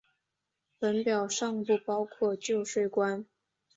[0.79, 3.23] 本表尚不包括旧税关。